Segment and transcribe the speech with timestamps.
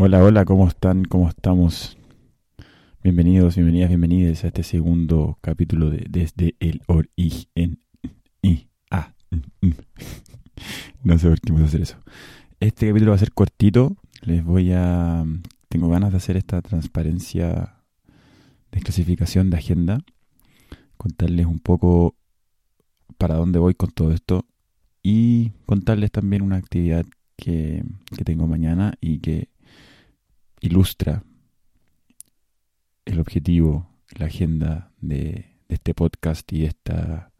[0.00, 1.04] Hola, hola, ¿cómo están?
[1.04, 1.98] ¿Cómo estamos?
[3.02, 7.80] Bienvenidos, bienvenidas, bienvenidas a este segundo capítulo de Desde el Origen.
[8.44, 9.72] Mm, mm.
[11.02, 11.96] no sé por qué vamos a hacer eso.
[12.60, 13.96] Este capítulo va a ser cortito.
[14.22, 15.26] Les voy a.
[15.68, 17.74] Tengo ganas de hacer esta transparencia
[18.70, 19.98] de clasificación de agenda.
[20.96, 22.14] Contarles un poco
[23.18, 24.46] para dónde voy con todo esto.
[25.02, 27.04] Y contarles también una actividad
[27.36, 27.82] que,
[28.16, 29.48] que tengo mañana y que
[30.60, 31.24] ilustra
[33.04, 37.30] el objetivo, la agenda de, este podcast y esta,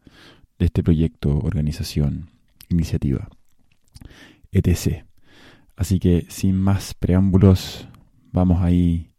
[0.59, 2.29] de este proyecto, organización,
[2.69, 3.27] iniciativa,
[4.51, 5.05] etc.
[5.75, 7.87] Así que sin más preámbulos,
[8.31, 9.11] vamos ahí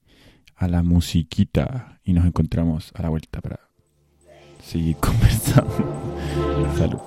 [0.55, 3.61] a la musiquita y nos encontramos a la vuelta para
[4.63, 5.73] seguir conversando.
[6.77, 7.01] Salud.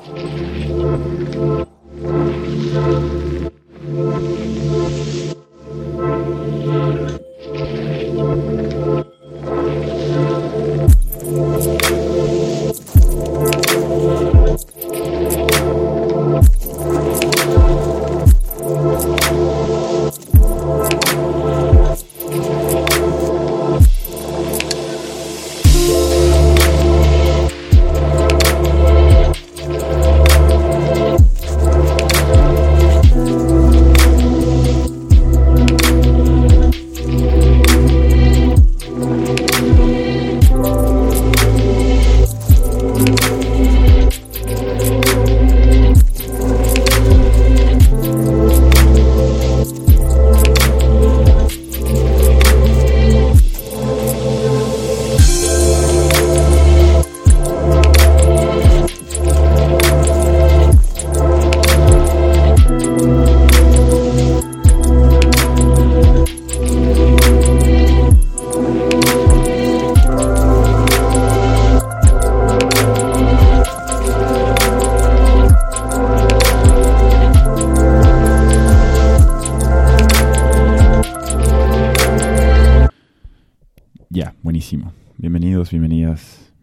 [85.24, 85.72] Bienvenidas,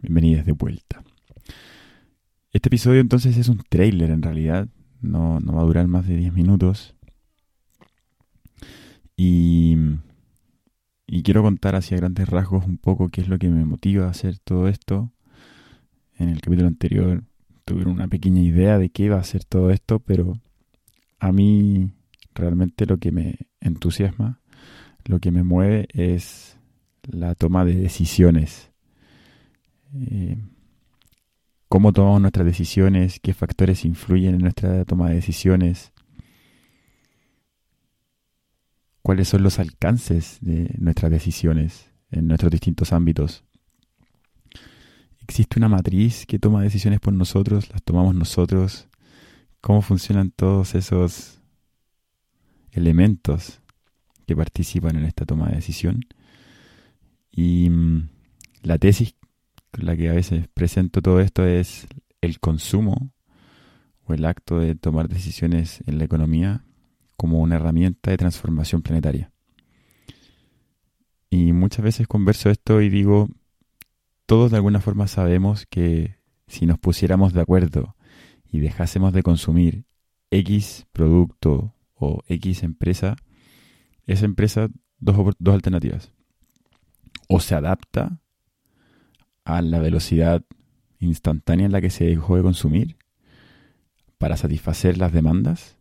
[0.03, 1.03] bienvenidas de vuelta.
[2.53, 4.69] Este episodio entonces es un trailer en realidad,
[5.01, 6.95] no, va a durar más de 10 minutos.
[9.17, 9.79] Y,
[11.07, 14.11] y quiero contar hacia grandes rasgos un poco qué es lo que me motiva a
[14.11, 15.11] hacer todo esto.
[16.19, 17.25] En el capítulo anterior
[17.65, 20.39] tuve una pequeña idea de qué iba a hacer todo esto, pero
[21.19, 21.93] a mí
[22.35, 24.43] realmente lo que me entusiasma,
[25.07, 26.60] lo que me mueve es
[27.09, 28.71] la toma de decisiones.
[29.95, 30.39] Eh,
[31.69, 35.93] cómo tomamos nuestras decisiones, qué factores influyen en nuestra toma de decisiones,
[39.03, 43.45] cuáles son los alcances de nuestras decisiones en nuestros distintos ámbitos.
[45.23, 48.89] Existe una matriz que toma decisiones por nosotros, las tomamos nosotros,
[49.61, 51.41] cómo funcionan todos esos
[52.73, 53.61] elementos
[54.27, 56.01] que participan en esta toma de decisión.
[57.31, 58.09] Y mm,
[58.63, 59.15] la tesis
[59.71, 61.87] con la que a veces presento todo esto es
[62.21, 63.13] el consumo
[64.05, 66.65] o el acto de tomar decisiones en la economía
[67.17, 69.31] como una herramienta de transformación planetaria.
[71.29, 73.29] Y muchas veces converso esto y digo,
[74.27, 76.17] todos de alguna forma sabemos que
[76.49, 77.95] si nos pusiéramos de acuerdo
[78.51, 79.85] y dejásemos de consumir
[80.31, 83.17] X producto o X empresa,
[84.07, 84.69] esa empresa
[84.99, 86.13] dos, dos alternativas.
[87.33, 88.21] O se adapta
[89.45, 90.45] a la velocidad
[90.99, 92.97] instantánea en la que se dejó de consumir
[94.19, 95.79] para satisfacer las demandas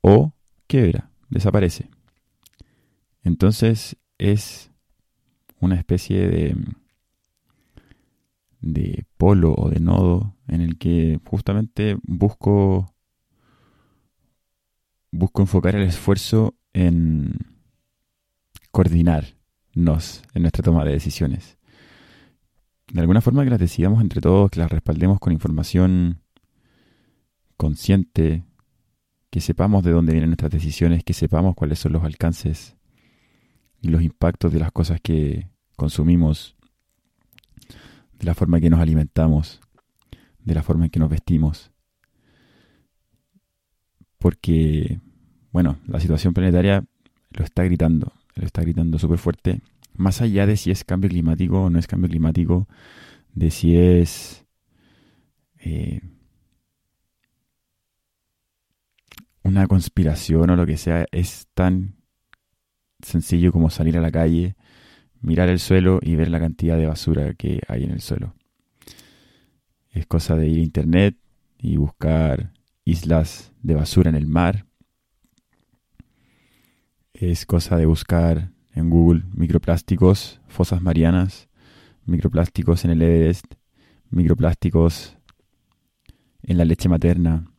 [0.00, 0.32] o
[0.68, 1.90] quiebra, desaparece.
[3.24, 4.70] Entonces es
[5.58, 6.56] una especie de,
[8.60, 12.94] de polo o de nodo en el que justamente busco
[15.10, 17.34] busco enfocar el esfuerzo en
[20.34, 21.58] en nuestra toma de decisiones
[22.92, 26.22] de alguna forma que las decidamos entre todos, que las respaldemos con información
[27.56, 28.44] consciente,
[29.30, 32.76] que sepamos de dónde vienen nuestras decisiones, que sepamos cuáles son los alcances
[33.82, 36.56] y los impactos de las cosas que consumimos,
[38.18, 39.60] de la forma en que nos alimentamos,
[40.40, 41.70] de la forma en que nos vestimos.
[44.18, 44.98] Porque,
[45.52, 46.84] bueno, la situación planetaria
[47.30, 49.60] lo está gritando, lo está gritando súper fuerte
[49.98, 52.68] más allá de si es cambio climático o no es cambio climático,
[53.34, 54.46] de si es
[55.58, 56.00] eh,
[59.42, 61.96] una conspiración o lo que sea, es tan
[63.00, 64.54] sencillo como salir a la calle,
[65.20, 68.34] mirar el suelo y ver la cantidad de basura que hay en el suelo.
[69.90, 71.16] Es cosa de ir a internet
[71.58, 72.52] y buscar
[72.84, 74.67] islas de basura en el mar.
[77.20, 81.48] Es cosa de buscar en Google microplásticos, fosas marianas,
[82.04, 83.44] microplásticos en el Everest,
[84.08, 85.16] microplásticos
[86.44, 87.50] en la leche materna.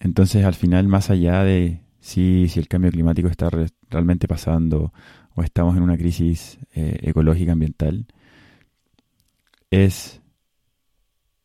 [0.00, 3.50] Entonces, al final, más allá de si, si el cambio climático está
[3.90, 4.94] realmente pasando
[5.34, 8.06] o estamos en una crisis eh, ecológica ambiental,
[9.70, 10.22] es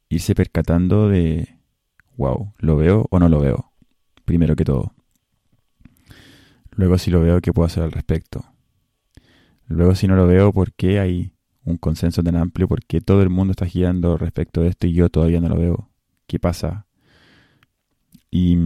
[0.08, 1.58] irse percatando de,
[2.16, 3.74] wow, ¿lo veo o no lo veo?
[4.24, 4.94] Primero que todo.
[6.76, 8.46] Luego si lo veo, ¿qué puedo hacer al respecto?
[9.68, 11.34] Luego si no lo veo, ¿por qué hay
[11.64, 12.68] un consenso tan amplio?
[12.68, 15.58] ¿Por qué todo el mundo está girando respecto de esto y yo todavía no lo
[15.58, 15.90] veo?
[16.28, 16.88] ¿Qué pasa?
[18.30, 18.58] Y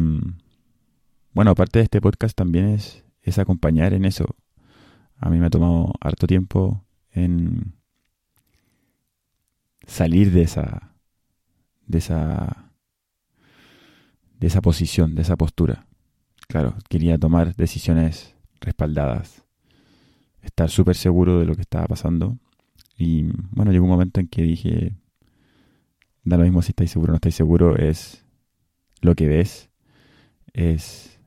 [1.34, 4.36] bueno, aparte de este podcast también es, es acompañar en eso.
[5.18, 7.74] A mí me ha tomado harto tiempo en
[9.86, 10.94] salir de esa
[11.86, 12.72] de esa
[14.40, 15.87] de esa posición, de esa postura.
[16.48, 19.44] Claro, quería tomar decisiones respaldadas,
[20.42, 22.38] estar súper seguro de lo que estaba pasando.
[22.98, 24.96] Y bueno, llegó un momento en que dije,
[26.24, 28.26] da lo mismo si estáis seguro o no estáis seguro, es
[29.02, 29.70] lo que ves,
[30.54, 31.20] es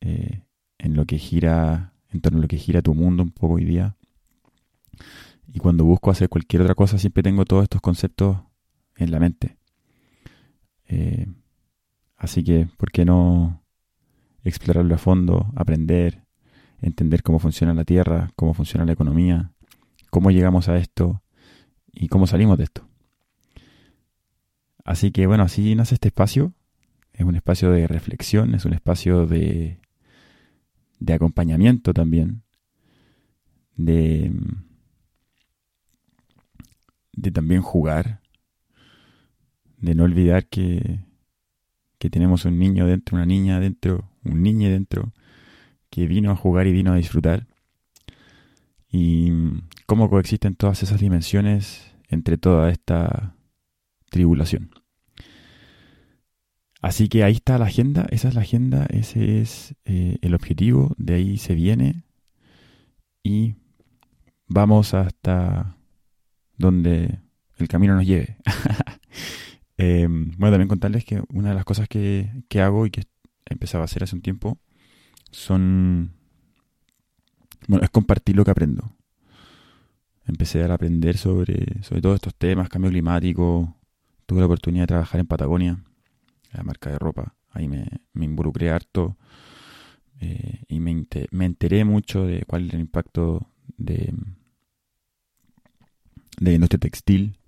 [0.00, 0.42] eh,
[0.78, 3.64] en lo que gira, en torno a lo que gira tu mundo un poco hoy
[3.64, 3.96] día.
[5.52, 8.38] Y cuando busco hacer cualquier otra cosa, siempre tengo todos estos conceptos
[8.96, 9.58] en la mente.
[10.88, 11.26] Eh,
[12.16, 13.63] así que, ¿por qué no
[14.44, 16.22] explorarlo a fondo, aprender,
[16.80, 19.52] entender cómo funciona la Tierra, cómo funciona la economía,
[20.10, 21.22] cómo llegamos a esto
[21.92, 22.88] y cómo salimos de esto?
[24.84, 26.52] Así que, bueno, así nace este espacio.
[27.12, 29.80] Es un espacio de reflexión, es un espacio de,
[30.98, 32.42] de acompañamiento también,
[33.76, 34.32] de
[37.16, 38.20] de también jugar,
[39.78, 41.00] de no olvidar que,
[42.04, 45.14] que tenemos un niño dentro, una niña dentro, un niño dentro,
[45.88, 47.46] que vino a jugar y vino a disfrutar.
[48.90, 49.32] Y
[49.86, 53.34] cómo coexisten todas esas dimensiones entre toda esta
[54.10, 54.68] tribulación.
[56.82, 60.94] Así que ahí está la agenda, esa es la agenda, ese es eh, el objetivo,
[60.98, 62.02] de ahí se viene
[63.22, 63.54] y
[64.46, 65.78] vamos hasta
[66.58, 67.20] donde
[67.56, 68.36] el camino nos lleve.
[69.76, 73.04] eh, bueno, también contarles que una de las cosas que, que hago y que
[73.46, 74.58] empezaba a hacer hace un tiempo
[75.30, 76.12] son...
[77.66, 78.92] Bueno, es compartir lo que aprendo.
[80.26, 83.74] Empecé a aprender sobre, sobre todos estos temas, cambio climático.
[84.26, 85.82] Tuve la oportunidad de trabajar en Patagonia,
[86.52, 87.34] la marca de ropa.
[87.50, 89.16] Ahí me, involucré harto
[90.20, 94.12] eh, y me, me enteré mucho de cuál es el impacto de,
[96.38, 97.38] de industria textil,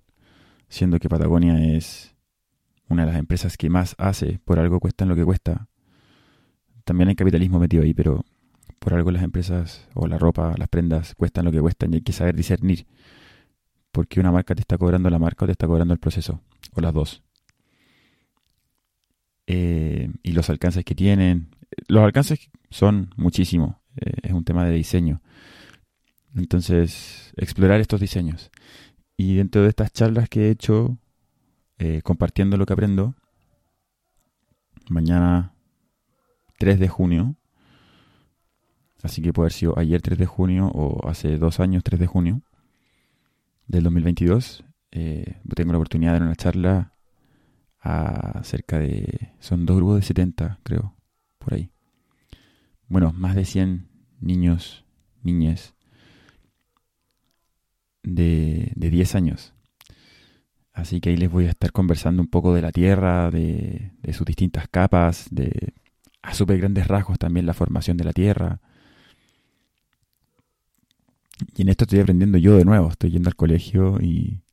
[0.69, 2.16] siendo que Patagonia es
[2.89, 5.67] una de las empresas que más hace, por algo cuestan lo que cuesta.
[6.83, 8.23] También hay capitalismo metido ahí, pero
[8.79, 12.01] por algo las empresas o la ropa, las prendas cuestan lo que cuestan y hay
[12.01, 12.85] que saber discernir.
[13.91, 16.41] Porque una marca te está cobrando la marca o te está cobrando el proceso,
[16.73, 17.23] o las dos.
[19.47, 21.49] Eh, y los alcances que tienen.
[21.87, 23.75] Los alcances son muchísimos.
[23.95, 25.21] Eh, es un tema de diseño.
[26.35, 28.51] Entonces, explorar estos diseños.
[29.15, 30.97] Y dentro de estas charlas que he hecho,
[31.79, 33.15] eh, compartiendo lo que aprendo,
[34.89, 35.53] mañana
[36.57, 37.35] 3 de junio,
[39.03, 42.07] así que puede haber sido ayer 3 de junio o hace dos años 3 de
[42.07, 42.41] junio
[43.67, 46.93] del 2022, eh, tengo la oportunidad de dar una charla
[47.79, 49.33] a cerca de...
[49.39, 50.95] son dos grupos de 70, creo,
[51.37, 51.71] por ahí.
[52.87, 53.87] Bueno, más de 100
[54.19, 54.85] niños,
[55.23, 55.75] niñas
[58.03, 59.53] de, de 10 años.
[60.77, 64.27] Así que ahí les voy a estar conversando un poco de la Tierra, de, sus
[64.27, 65.73] distintas capas, de
[66.21, 68.61] a súper grandes rasgos también la formación de la Tierra.
[71.55, 74.43] Y en esto estoy aprendiendo yo de nuevo, estoy yendo al colegio y,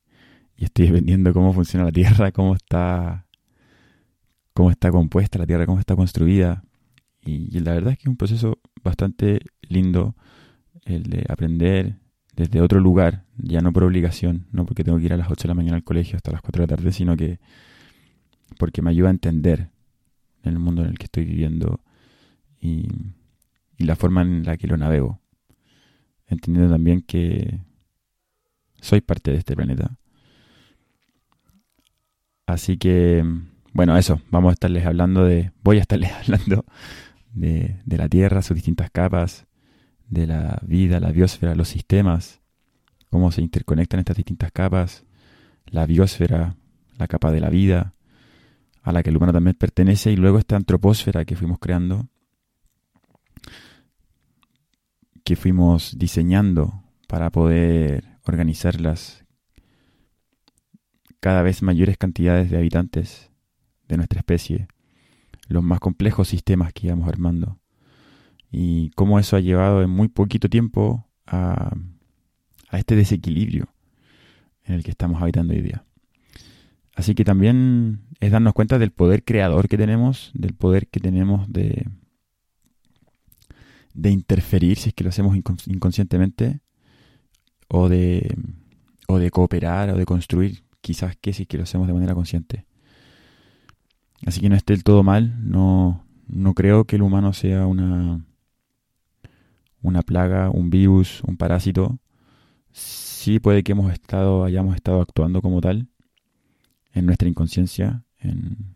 [0.57, 3.27] y estoy aprendiendo cómo funciona la Tierra, cómo está,
[4.55, 6.65] cómo está compuesta la Tierra, cómo está construida.
[7.21, 10.17] Y, y la verdad es que es un proceso bastante lindo
[10.87, 11.97] el de aprender
[12.37, 15.43] desde otro lugar, ya no por obligación, no porque tengo que ir a las 8
[15.43, 17.39] de la mañana al colegio hasta las 4 de la tarde, sino que
[18.59, 19.71] porque me ayuda a entender
[20.43, 21.81] el mundo en el que estoy viviendo
[22.61, 22.89] y,
[23.79, 25.21] la forma en la que lo navego.
[26.27, 27.61] Entendiendo también que
[28.81, 29.99] soy parte de este planeta.
[32.47, 33.23] Así que,
[33.75, 36.65] bueno, eso, vamos a estarles hablando de, voy a estarles hablando
[37.35, 39.47] de, de la Tierra, sus distintas capas,
[40.09, 42.41] de la vida, la biosfera, los sistemas,
[43.11, 45.05] cómo se interconectan estas distintas capas,
[45.67, 46.57] la biosfera,
[46.99, 47.95] la capa de la vida,
[48.83, 52.09] a la que el humano también pertenece, y luego esta antropósfera que fuimos creando,
[55.25, 59.25] que fuimos diseñando para poder organizar las
[61.21, 63.31] cada vez mayores cantidades de habitantes
[63.89, 64.69] de nuestra especie,
[65.49, 67.59] los más complejos sistemas que íbamos armando,
[68.57, 71.75] y cómo eso ha llevado en muy poquito tiempo a,
[72.69, 73.67] a este desequilibrio
[74.65, 75.85] en el que estamos habitando hoy día.
[76.95, 81.53] Así que también es darnos cuenta del poder creador que tenemos, del poder que tenemos
[81.53, 81.89] de,
[83.93, 86.61] de interferir, si es que lo hacemos inconscientemente,
[87.67, 88.37] o de,
[89.09, 92.15] o de cooperar, o de construir, quizás que si es que lo hacemos de manera
[92.15, 92.67] consciente.
[94.25, 98.25] Así que no esté del todo mal, no, no creo que el humano sea una,
[99.85, 102.01] una plaga, un virus, un parásito.
[102.73, 105.89] Sí puede que hemos estado, hayamos estado actuando como tal,
[106.93, 108.75] en nuestra inconsciencia, en,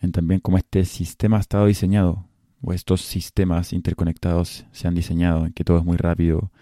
[0.00, 2.28] en también cómo este sistema ha estado diseñado,
[2.60, 6.52] o estos sistemas interconectados se han diseñado, en que todo es muy rápido,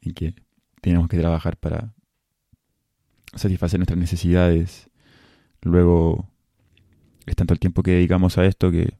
[0.00, 0.34] en que
[0.80, 1.94] tenemos que trabajar para
[3.34, 4.88] satisfacer nuestras necesidades.
[5.60, 6.30] Luego
[7.26, 8.96] es tanto el tiempo que dedicamos a esto que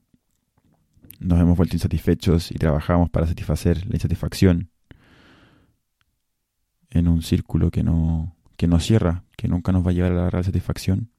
[1.25, 4.71] nos hemos vuelto insatisfechos y trabajamos para satisfacer la insatisfacción
[6.91, 10.15] en un círculo que no, que no cierra, que nunca nos va a llevar a
[10.17, 11.11] la real satisfacción.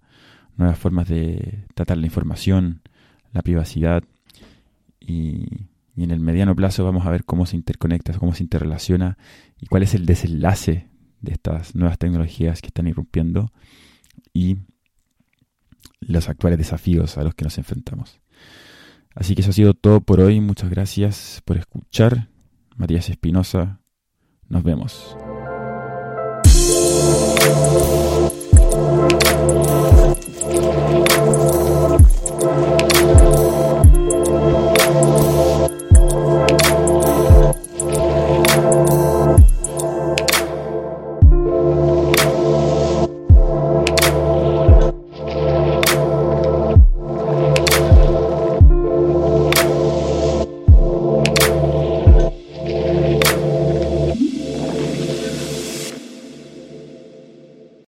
[0.57, 2.83] nuevas formas de tratar la información,
[3.33, 4.05] la privacidad
[5.01, 9.19] y, en el mediano plazo vamos a ver cómo se interconecta, cómo se interrelaciona
[9.61, 10.89] y cuál es el desenlace
[11.21, 13.53] de estas nuevas tecnologías que están irrumpiendo
[14.33, 14.57] y
[16.01, 18.22] los actuales desafíos a los que nos enfrentamos.
[19.15, 20.41] Así que eso ha sido todo por hoy.
[20.41, 22.29] Muchas gracias por escuchar.
[22.77, 23.81] Matías Espinosa,
[24.49, 25.17] nos vemos.